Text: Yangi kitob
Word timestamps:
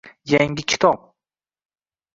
Yangi 0.31 0.63
kitob 0.69 0.99